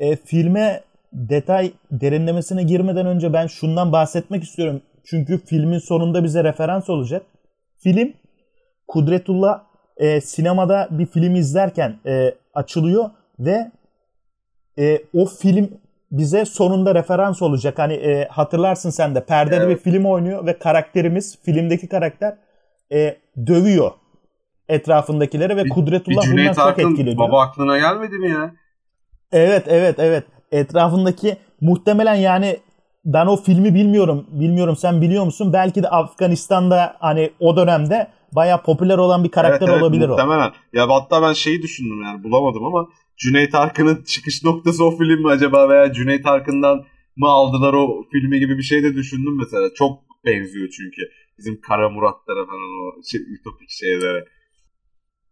[0.01, 0.81] e, filme
[1.13, 4.83] detay derinlemesine girmeden önce ben şundan bahsetmek istiyorum.
[5.05, 7.23] Çünkü filmin sonunda bize referans olacak.
[7.83, 8.13] Film
[8.91, 9.63] Kudretullah
[9.97, 13.71] e, sinemada bir film izlerken e, açılıyor ve
[14.79, 15.69] e, o film
[16.13, 17.79] bize sonunda referans olacak.
[17.79, 19.69] Hani e, hatırlarsın sen de perdede evet.
[19.69, 22.37] bir film oynuyor ve karakterimiz filmdeki karakter
[22.93, 23.91] e, dövüyor
[24.69, 27.19] etrafındakileri ve bir, Kudretullah bir bundan çok etkileniyor.
[27.19, 28.55] Baba aklına gelmedi mi ya?
[29.33, 30.25] Evet evet evet.
[30.53, 32.57] Etrafındaki muhtemelen yani
[33.05, 34.27] ben o filmi bilmiyorum.
[34.31, 35.53] Bilmiyorum sen biliyor musun?
[35.53, 40.49] Belki de Afganistan'da hani o dönemde baya popüler olan bir karakter evet, evet, olabilir muhtemelen.
[40.49, 40.53] o.
[40.73, 45.29] Ya hatta ben şeyi düşündüm yani bulamadım ama Cüneyt Arkın'ın çıkış noktası o film mi
[45.29, 46.85] acaba veya Cüneyt Arkın'dan
[47.17, 49.75] mı aldılar o filmi gibi bir şey de düşündüm mesela.
[49.75, 51.03] Çok benziyor çünkü
[51.39, 54.25] bizim Kara Muratlara falan o şey, ütopik şeylere.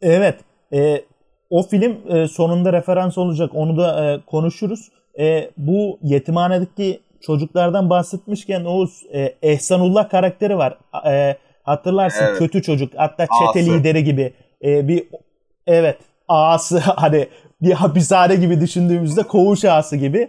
[0.00, 0.40] Evet.
[0.72, 1.04] E,
[1.50, 3.50] o film e, sonunda referans olacak.
[3.54, 4.88] Onu da e, konuşuruz.
[5.18, 10.78] E, bu yetimhanedeki çocuklardan bahsetmişken Oğuz e, Ehsanullah karakteri var.
[11.06, 11.37] E,
[11.68, 12.38] hatırlarsın evet.
[12.38, 12.92] kötü çocuk.
[12.96, 13.78] Hatta çete Ağası.
[13.78, 14.33] lideri gibi.
[14.64, 15.04] E, bir
[15.66, 17.28] evet ağası hani
[17.62, 20.28] bir hapishane gibi düşündüğümüzde koğuş ağası gibi.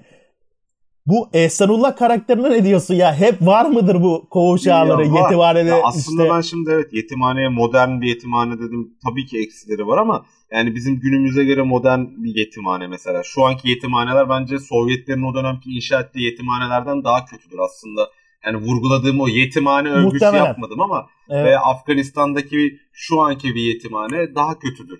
[1.06, 3.15] Bu Ehsanullah karakterine ne diyorsun ya?
[3.15, 5.69] Hep var mıdır bu koğuş ağaları yetimhanede?
[5.69, 6.36] Ya aslında işte...
[6.36, 8.93] ben şimdi evet yetimhaneye modern bir yetimhane dedim.
[9.04, 13.21] Tabii ki eksileri var ama yani bizim günümüze göre modern bir yetimhane mesela.
[13.23, 18.10] Şu anki yetimhaneler bence Sovyetlerin o dönemki inşa ettiği yetimhanelerden daha kötüdür aslında.
[18.45, 20.45] Yani vurguladığım o yetimhane övgüsü Muhtemelen.
[20.45, 21.45] yapmadım ama evet.
[21.45, 24.99] ve Afganistan'daki şu anki bir yetimhane daha kötüdür.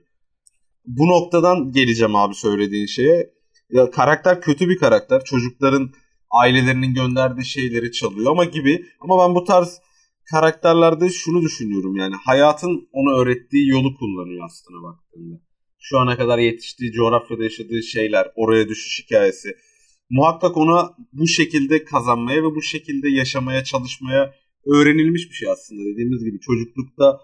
[0.86, 3.30] Bu noktadan geleceğim abi söylediğin şeye.
[3.70, 5.24] Ya karakter kötü bir karakter.
[5.24, 5.92] Çocukların
[6.32, 8.86] ailelerinin gönderdiği şeyleri çalıyor ama gibi.
[9.00, 9.82] Ama ben bu tarz
[10.32, 15.36] karakterlerde şunu düşünüyorum yani hayatın onu öğrettiği yolu kullanıyor aslına baktığında.
[15.80, 19.56] Şu ana kadar yetiştiği coğrafyada yaşadığı şeyler, oraya düşüş hikayesi.
[20.10, 24.34] Muhakkak ona bu şekilde kazanmaya ve bu şekilde yaşamaya çalışmaya
[24.66, 25.82] öğrenilmiş bir şey aslında.
[25.82, 27.20] Dediğimiz gibi çocuklukta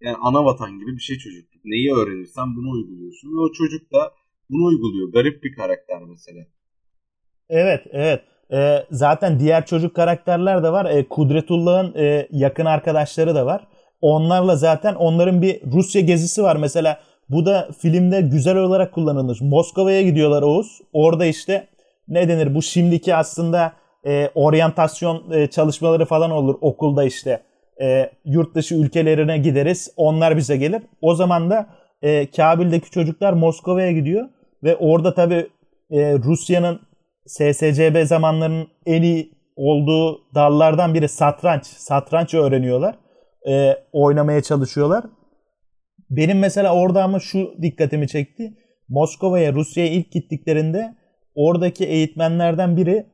[0.00, 1.64] yani ana vatan gibi bir şey çocukluk.
[1.64, 4.12] Neyi öğrenirsen bunu uyguluyorsun ve o çocuk da
[4.50, 5.12] bunu uyguluyor.
[5.12, 6.46] Garip bir karakter mesela.
[7.48, 8.22] Evet, evet.
[8.52, 10.90] E, zaten diğer çocuk karakterler de var.
[10.90, 13.68] E, Kudretullah'ın e, yakın arkadaşları da var.
[14.00, 16.56] Onlarla zaten onların bir Rusya gezisi var.
[16.56, 19.40] Mesela bu da filmde güzel olarak kullanılmış.
[19.40, 20.80] Moskova'ya gidiyorlar Oğuz.
[20.92, 21.68] Orada işte
[22.12, 23.72] ne denir bu şimdiki aslında
[24.06, 27.42] e, oryantasyon e, çalışmaları falan olur okulda işte.
[27.82, 29.92] E, yurt dışı ülkelerine gideriz.
[29.96, 30.82] Onlar bize gelir.
[31.00, 31.66] O zaman da
[32.02, 34.28] e, Kabil'deki çocuklar Moskova'ya gidiyor.
[34.62, 35.48] Ve orada tabii
[35.90, 36.80] e, Rusya'nın
[37.26, 41.66] SSCB zamanlarının en iyi olduğu dallardan biri satranç.
[41.66, 42.94] Satranç öğreniyorlar.
[43.48, 45.04] E, oynamaya çalışıyorlar.
[46.10, 48.52] Benim mesela orada ama şu dikkatimi çekti.
[48.88, 50.94] Moskova'ya, Rusya'ya ilk gittiklerinde
[51.34, 53.06] oradaki eğitmenlerden biri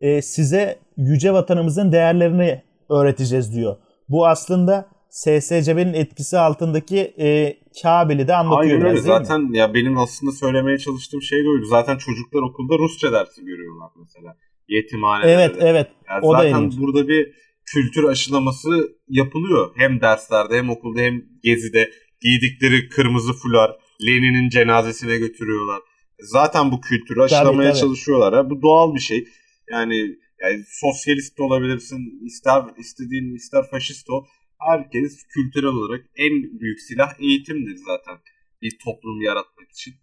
[0.00, 3.76] e, size yüce vatanımızın değerlerini öğreteceğiz diyor.
[4.08, 9.00] Bu aslında SSCB'nin etkisi altındaki e, Kabil'i de anlatıyor Aynen öyle.
[9.00, 9.58] Zaten mi?
[9.58, 11.64] ya benim aslında söylemeye çalıştığım şey de oydu.
[11.64, 14.36] Zaten çocuklar okulda Rusça dersi görüyorlar mesela.
[14.68, 15.32] Yetimhanede.
[15.32, 15.88] Evet evet.
[16.08, 17.32] Yani o zaten da burada bir
[17.66, 19.72] kültür aşılaması yapılıyor.
[19.76, 25.80] Hem derslerde hem okulda hem gezide giydikleri kırmızı fular Lenin'in cenazesine götürüyorlar.
[26.22, 27.80] Zaten bu kültürü aşılamaya tabii, tabii.
[27.80, 28.34] çalışıyorlar.
[28.34, 28.50] Ha.
[28.50, 29.28] Bu doğal bir şey.
[29.70, 34.24] Yani yani sosyalist de olabilirsin, ister istediğin ister faşist ol
[34.58, 38.18] herkes kültürel olarak en büyük silah eğitimdir zaten
[38.62, 39.94] bir toplum yaratmak için.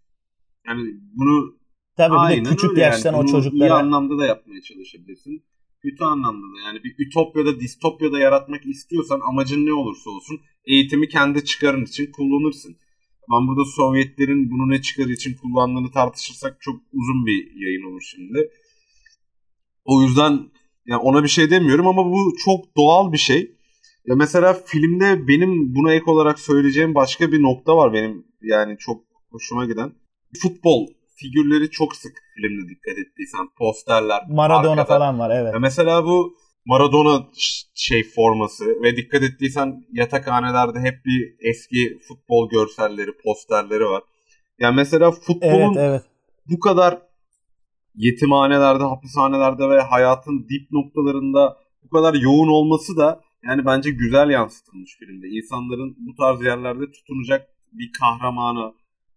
[0.66, 0.82] Yani
[1.16, 1.60] bunu
[1.96, 3.22] Tabii bir de küçük yaştan yani.
[3.22, 3.68] o çocuklara.
[3.68, 5.44] iyi anlamda da yapmaya çalışabilirsin.
[5.82, 11.44] Kötü anlamda da yani bir ütopyada distopyada yaratmak istiyorsan amacın ne olursa olsun eğitimi kendi
[11.44, 12.76] çıkarın için kullanırsın.
[13.32, 18.50] Ben burada Sovyetlerin bunu ne çıkarı için kullandığını tartışırsak çok uzun bir yayın olur şimdi.
[19.84, 20.50] O yüzden
[20.86, 23.56] yani ona bir şey demiyorum ama bu çok doğal bir şey.
[24.06, 29.04] Ya mesela filmde benim buna ek olarak söyleyeceğim başka bir nokta var benim yani çok
[29.30, 29.92] hoşuma giden.
[30.42, 34.22] Futbol figürleri çok sık filmde dikkat ettiysen posterler.
[34.28, 34.84] Maradona arkada.
[34.84, 35.54] falan var evet.
[35.54, 36.36] Ya mesela bu
[36.66, 37.26] Maradona
[37.74, 44.02] şey forması ve dikkat ettiysen yatakhanelerde hep bir eski futbol görselleri, posterleri var.
[44.58, 46.02] Yani mesela futbolun Evet evet.
[46.46, 47.02] bu kadar
[47.94, 54.96] yetimhanelerde, hapishanelerde ve hayatın dip noktalarında bu kadar yoğun olması da yani bence güzel yansıtılmış
[54.98, 55.28] filmde.
[55.28, 58.72] İnsanların bu tarz yerlerde tutunacak bir kahramana,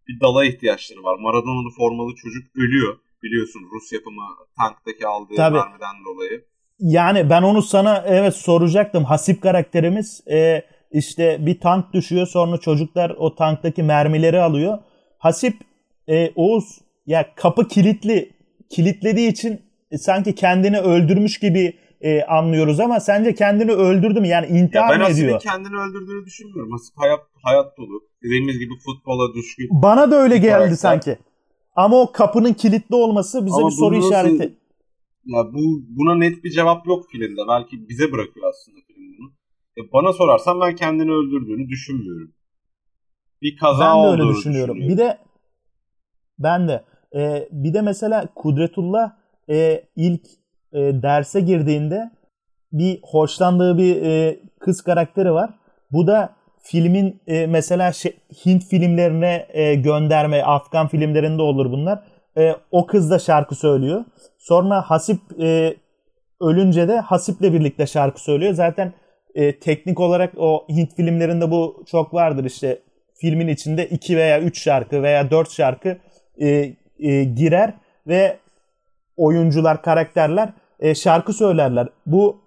[0.08, 1.20] bir dala ihtiyaçları var.
[1.20, 2.98] Maradona'lı formalı çocuk ölüyor.
[3.24, 4.22] Biliyorsun Rus yapımı
[4.58, 5.58] tanktaki aldığı Tabii.
[5.58, 6.46] mermiden dolayı.
[6.86, 9.04] Yani ben onu sana evet soracaktım.
[9.04, 14.78] Hasip karakterimiz e, işte bir tank düşüyor sonra çocuklar o tanktaki mermileri alıyor.
[15.18, 15.54] Hasip
[16.10, 18.32] e, Oğuz ya kapı kilitli
[18.70, 24.28] kilitlediği için e, sanki kendini öldürmüş gibi e, anlıyoruz ama sence kendini öldürdü mü?
[24.28, 25.40] Yani Ya intihar ben mı aslında ediyor?
[25.40, 26.74] kendini öldürdüğünü düşünmüyorum.
[26.74, 28.02] Aslında hayat, hayat dolu.
[28.24, 29.68] Dediğimiz gibi futbola düşkün.
[29.72, 30.76] Bana da öyle geldi karakter.
[30.76, 31.18] sanki.
[31.76, 34.54] Ama o kapının kilitli olması bize Ama bir soru nasıl- işareti.
[35.26, 37.42] Ya bu buna net bir cevap yok filmde.
[37.50, 39.32] Belki bize bırakıyor aslında film bunu.
[39.78, 42.34] Ya bana sorarsan ben kendini öldürdüğünü düşünmüyorum.
[43.42, 44.80] Bir kaza Ben de öyle düşünüyorum.
[44.80, 45.18] Bir de
[46.40, 46.84] ben de
[47.16, 49.12] e, bir de mesela Kudretullah
[49.50, 50.26] e, ilk
[50.74, 52.12] e, derse girdiğinde
[52.72, 55.50] bir hoşlandığı bir e, kız karakteri var.
[55.92, 62.04] Bu da filmin e, mesela şey- Hint filmlerine e, gönderme, Afgan filmlerinde olur bunlar.
[62.38, 64.06] E, o kız da şarkı söylüyor.
[64.38, 65.76] Sonra Hasip e,
[66.42, 68.54] ölünce de Hasip'le birlikte şarkı söylüyor.
[68.54, 68.94] Zaten
[69.36, 72.80] e, teknik olarak o Hint filmlerinde bu çok vardır işte
[73.16, 75.98] filmin içinde iki veya üç şarkı veya dört şarkı
[76.42, 76.48] e,
[77.00, 77.74] e, girer
[78.08, 78.38] ve
[79.18, 81.88] oyuncular, karakterler e, şarkı söylerler.
[82.06, 82.42] Bu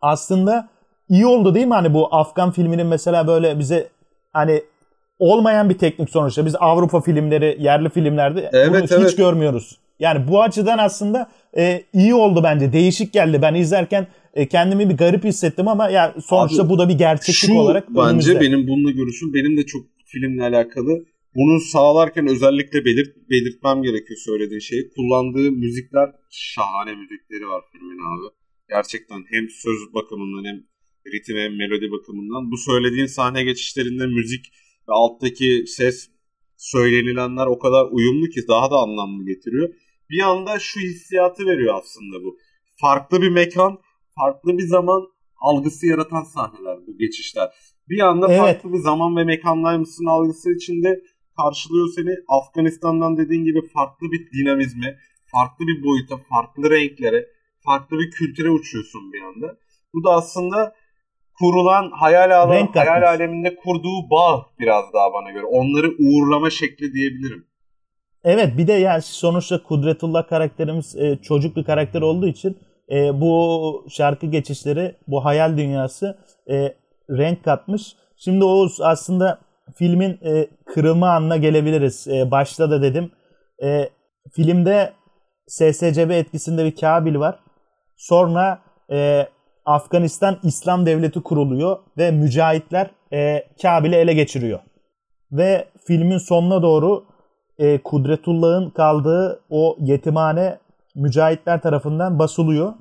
[0.00, 0.68] aslında
[1.08, 1.74] iyi oldu değil mi?
[1.74, 3.88] Hani bu Afgan filminin mesela böyle bize
[4.32, 4.62] hani
[5.18, 6.46] olmayan bir teknik sonuçta.
[6.46, 9.16] Biz Avrupa filmleri, yerli filmlerde Evet, bunu hiç evet.
[9.16, 9.78] görmüyoruz.
[10.00, 12.72] Yani bu açıdan aslında e, iyi oldu bence.
[12.72, 13.38] Değişik geldi.
[13.42, 17.34] Ben izlerken e, kendimi bir garip hissettim ama ya sonuçta Abi, bu da bir gerçeklik
[17.34, 18.40] Şu olarak bence önümüzde.
[18.40, 19.34] benim bununla görüşüm.
[19.34, 21.04] Benim de çok filmle alakalı.
[21.34, 24.90] Bunu sağlarken özellikle belirt, belirtmem gerekiyor söylediğin şeyi.
[24.90, 28.34] Kullandığı müzikler şahane müzikleri var filmin abi.
[28.68, 30.60] Gerçekten hem söz bakımından hem
[31.12, 32.50] ritim hem melodi bakımından.
[32.50, 34.44] Bu söylediğin sahne geçişlerinde müzik
[34.88, 36.08] ve alttaki ses
[36.56, 39.68] söylenilenler o kadar uyumlu ki daha da anlamlı getiriyor.
[40.10, 42.38] Bir anda şu hissiyatı veriyor aslında bu.
[42.80, 43.78] Farklı bir mekan,
[44.16, 47.48] farklı bir zaman algısı yaratan sahneler bu geçişler.
[47.88, 48.40] Bir anda Evet.
[48.40, 51.02] farklı bir zaman ve mekandaymışsın algısı içinde
[51.36, 52.14] karşılıyor seni.
[52.28, 57.26] Afganistan'dan dediğin gibi farklı bir dinamizme, farklı bir boyuta, farklı renklere,
[57.64, 59.58] farklı bir kültüre uçuyorsun bir anda.
[59.94, 60.74] Bu da aslında
[61.38, 62.90] kurulan hayal, alan, Renk katmış.
[62.90, 65.44] hayal aleminde kurduğu bağ biraz daha bana göre.
[65.44, 67.46] Onları uğurlama şekli diyebilirim.
[68.24, 72.58] Evet bir de yani sonuçta Kudretullah karakterimiz e, çocuk bir karakter olduğu için
[72.90, 76.18] e, bu şarkı geçişleri, bu hayal dünyası
[76.50, 76.74] e,
[77.10, 77.82] renk katmış.
[78.16, 79.38] Şimdi Oğuz aslında
[79.74, 82.08] filmin e, kırılma anına gelebiliriz.
[82.08, 83.10] E, başta da dedim.
[83.62, 83.88] E,
[84.32, 84.92] filmde
[85.48, 87.38] SSCB etkisinde bir Kabil var.
[87.96, 89.26] Sonra e,
[89.68, 94.58] Afganistan İslam Devleti kuruluyor ve mücahitler e, Kabil'i ele geçiriyor.
[95.32, 97.04] Ve filmin sonuna doğru
[97.58, 100.58] e, Kudretullah'ın kaldığı o yetimhane
[100.94, 102.72] mücahitler tarafından basılıyor.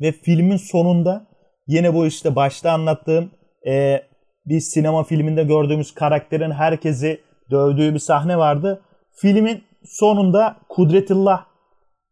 [0.00, 1.26] Ve filmin sonunda
[1.66, 3.30] yine bu işte başta anlattığım
[3.66, 4.02] e,
[4.46, 8.80] bir sinema filminde gördüğümüz karakterin herkesi dövdüğü bir sahne vardı.
[9.16, 11.44] Filmin sonunda Kudretullah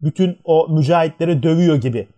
[0.01, 2.09] bütün o mücahitleri dövüyor gibi.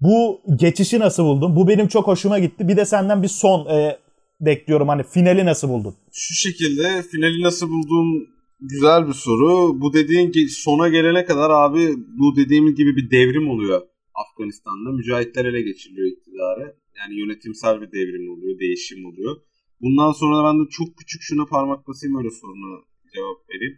[0.00, 1.56] Bu geçişi nasıl buldun?
[1.56, 2.68] Bu benim çok hoşuma gitti.
[2.68, 3.98] Bir de senden bir son e,
[4.40, 4.88] bekliyorum.
[4.88, 5.94] Hani finali nasıl buldun?
[6.12, 8.26] Şu şekilde finali nasıl bulduğum
[8.60, 9.80] güzel bir soru.
[9.80, 13.82] Bu dediğin ki sona gelene kadar abi bu dediğimiz gibi bir devrim oluyor
[14.14, 14.92] Afganistan'da.
[14.92, 16.76] Mücahitler ele geçiriliyor iktidarı.
[16.98, 19.36] Yani yönetimsel bir devrim oluyor, değişim oluyor.
[19.80, 22.80] Bundan sonra ben de çok küçük şuna parmak basayım öyle soruna
[23.14, 23.76] cevap vereyim.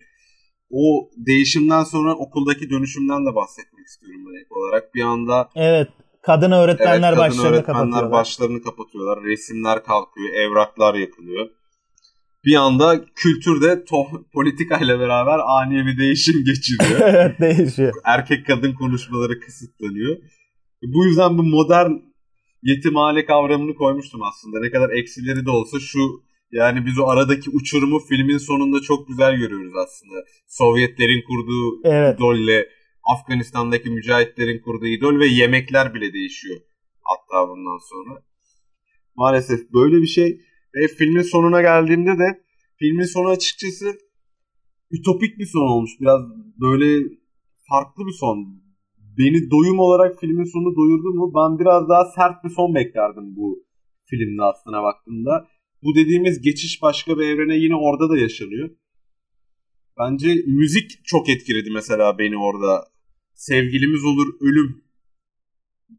[0.71, 4.95] O değişimden sonra okuldaki dönüşümden de bahsetmek istiyorum ben ek olarak.
[4.95, 5.89] Bir anda Evet.
[6.29, 8.11] Kadın öğretmenler Evet, kadın başlarını öğretmenler kapatıyorlar.
[8.13, 9.25] başlarını kapatıyorlar.
[9.25, 11.47] Resimler kalkıyor, evraklar yakılıyor.
[12.45, 17.01] Bir anda kültürde to- politikayla beraber ani bir değişim geçiriyor.
[17.15, 17.93] evet değişiyor.
[18.05, 20.17] Erkek kadın konuşmaları kısıtlanıyor.
[20.83, 21.93] Bu yüzden bu modern
[22.63, 24.61] yetimhane kavramını koymuştum aslında.
[24.61, 26.01] Ne kadar eksileri de olsa şu
[26.53, 30.15] yani biz o aradaki uçurumu filmin sonunda çok güzel görüyoruz aslında.
[30.49, 32.17] Sovyetlerin kurduğu Evet.
[32.17, 32.78] idolle
[33.09, 36.61] Afganistan'daki mücahitlerin kurduğu idol ve yemekler bile değişiyor
[37.09, 38.23] hatta bundan sonra.
[39.17, 40.41] Maalesef böyle bir şey.
[40.75, 42.45] Ve filmin sonuna geldiğimde de
[42.79, 43.99] filmin sonu açıkçası
[44.91, 45.91] ütopik bir son olmuş.
[46.01, 46.21] Biraz
[46.61, 47.09] böyle
[47.69, 48.63] farklı bir son.
[49.19, 51.33] Beni doyum olarak filmin sonu doyurdu mu?
[51.37, 53.65] Ben biraz daha sert bir son beklerdim bu
[54.07, 55.49] filmde aslına baktığımda.
[55.83, 58.71] Bu dediğimiz geçiş başka bir evrene yine orada da yaşanıyor.
[59.99, 62.85] Bence müzik çok etkiledi mesela beni orada.
[63.39, 64.85] Sevgilimiz olur ölüm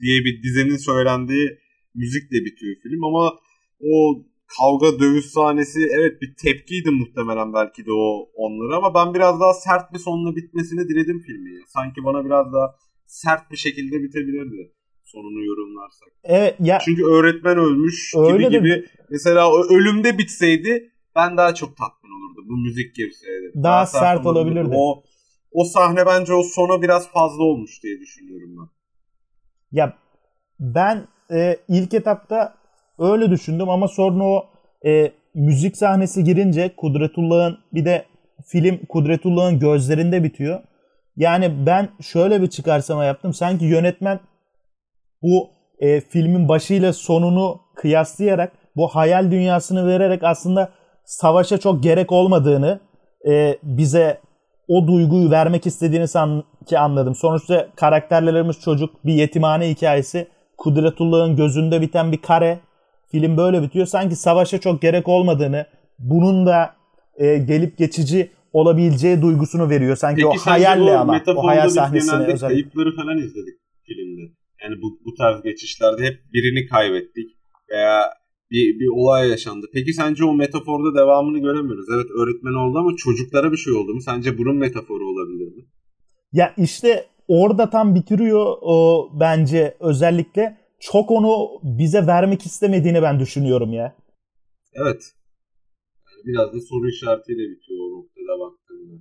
[0.01, 1.59] diye bir dizinin söylendiği
[1.95, 3.39] müzikle bitiyor film ama
[3.79, 4.23] o
[4.57, 9.53] kavga dövüş sahnesi evet bir tepkiydi muhtemelen belki de o onlara ama ben biraz daha
[9.53, 11.61] sert bir sonla bitmesini diledim filmi.
[11.67, 12.75] Sanki bana biraz daha
[13.05, 14.73] sert bir şekilde bitebilirdi
[15.03, 16.09] sonunu yorumlarsak.
[16.23, 18.85] Evet ya Çünkü öğretmen ölmüş Öyle gibi de- gibi.
[19.09, 22.45] Mesela ölümde bitseydi ben daha çok tatmin olurdum.
[22.49, 23.51] Bu müzik girseydi.
[23.63, 24.69] Daha sert olabilirdi.
[24.73, 25.03] O
[25.51, 28.69] o sahne bence o sona biraz fazla olmuş diye düşünüyorum ben.
[29.71, 29.93] Ya
[30.59, 32.55] ben e, ilk etapta
[32.99, 34.45] öyle düşündüm ama sonra o
[34.85, 38.05] e, müzik sahnesi girince Kudretullah'ın bir de
[38.45, 40.59] film Kudretullah'ın gözlerinde bitiyor.
[41.17, 43.33] Yani ben şöyle bir çıkarsama yaptım.
[43.33, 44.19] Sanki yönetmen
[45.21, 50.69] bu e, filmin başıyla sonunu kıyaslayarak bu hayal dünyasını vererek aslında
[51.05, 52.79] savaşa çok gerek olmadığını
[53.27, 54.19] e, bize
[54.69, 57.15] o duyguyu vermek istediğini sanki anladım.
[57.15, 60.27] Sonuçta karakterlerimiz çocuk, bir yetimhane hikayesi.
[60.57, 62.59] Kudretullah'ın gözünde biten bir kare.
[63.11, 63.85] Film böyle bitiyor.
[63.85, 65.65] Sanki savaşa çok gerek olmadığını,
[65.99, 66.75] bunun da
[67.17, 69.95] e, gelip geçici olabileceği duygusunu veriyor.
[69.95, 71.21] Sanki o sence hayalle ama.
[71.35, 72.47] O hayal sahnesini özellikle.
[72.47, 74.21] kayıpları falan izledik filmde.
[74.63, 77.27] Yani bu, bu tarz geçişlerde hep birini kaybettik
[77.71, 78.01] veya
[78.51, 79.67] bir, bir olay yaşandı.
[79.73, 81.85] Peki sence o metaforda devamını göremiyoruz.
[81.95, 84.01] Evet öğretmen oldu ama çocuklara bir şey oldu mu?
[84.01, 85.63] Sence bunun metaforu olabilir mi?
[86.31, 90.57] Ya işte orada tam bitiriyor o bence özellikle.
[90.79, 93.95] Çok onu bize vermek istemediğini ben düşünüyorum ya.
[94.73, 95.01] Evet.
[96.05, 98.95] Yani biraz da soru işaretiyle bitiyor o noktada baktığında.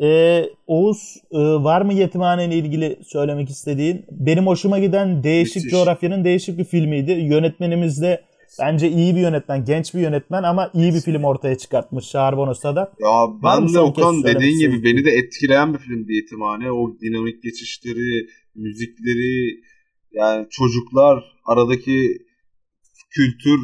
[0.00, 4.06] Ee, Oğuz e, var mı yetimhaneyle ilgili söylemek istediğin?
[4.10, 5.70] Benim hoşuma giden Değişik Müthiş.
[5.70, 7.12] Coğrafya'nın değişik bir filmiydi.
[7.12, 8.27] Yönetmenimiz de
[8.60, 12.92] bence iyi bir yönetmen, genç bir yönetmen ama iyi bir film ortaya çıkartmış Şarbon Usta'da.
[13.00, 16.72] Ya ben de Okan dediğin gibi beni de etkileyen bir filmdi Yetimhane.
[16.72, 19.60] O dinamik geçişleri, müzikleri,
[20.12, 22.18] yani çocuklar, aradaki
[23.10, 23.60] kültür,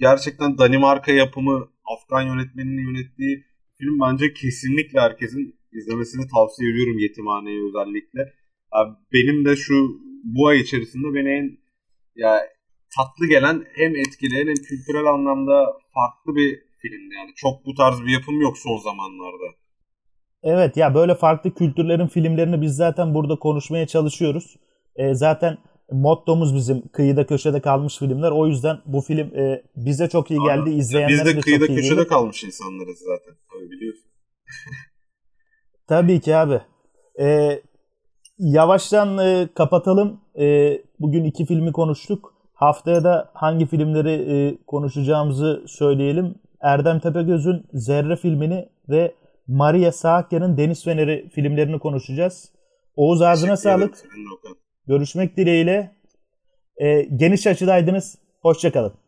[0.00, 3.44] gerçekten Danimarka yapımı, Afgan yönetmeninin yönettiği
[3.78, 8.20] film bence kesinlikle herkesin izlemesini tavsiye ediyorum Yetimhane'yi özellikle.
[8.74, 11.58] Ya benim de şu bu ay içerisinde beni en
[12.16, 12.40] ya
[12.96, 17.14] tatlı gelen hem etkileyen hem kültürel anlamda farklı bir filmdi.
[17.14, 19.54] Yani çok bu tarz bir yapım yok son zamanlarda.
[20.42, 24.56] Evet ya böyle farklı kültürlerin filmlerini biz zaten burada konuşmaya çalışıyoruz.
[24.96, 25.58] Ee, zaten
[25.92, 28.30] mottomuz bizim kıyıda köşede kalmış filmler.
[28.30, 30.70] O yüzden bu film e, bize çok iyi geldi.
[30.70, 32.08] Ya İzleyenlere biz de kıyıda çok iyi köşede gelir.
[32.08, 33.34] kalmış insanlarız zaten.
[33.52, 34.04] Tabii biliyorsun.
[35.88, 36.60] Tabii ki abi.
[37.20, 37.62] Ee,
[38.38, 40.20] yavaştan e, kapatalım.
[40.38, 42.33] E, bugün iki filmi konuştuk.
[42.54, 46.34] Haftaya da hangi filmleri e, konuşacağımızı söyleyelim.
[46.60, 49.14] Erdem Tepegöz'ün Zerre filmini ve
[49.48, 52.52] Maria Saakya'nın Deniz Feneri filmlerini konuşacağız.
[52.96, 53.94] Oğuz ağzına sağlık.
[54.86, 55.96] Görüşmek dileğiyle.
[56.76, 58.18] E, geniş açıdaydınız.
[58.40, 59.03] Hoşçakalın.